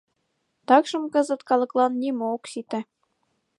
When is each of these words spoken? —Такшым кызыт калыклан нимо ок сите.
—Такшым 0.67 1.03
кызыт 1.13 1.41
калыклан 1.49 1.91
нимо 2.01 2.25
ок 2.35 2.43
сите. 2.51 2.79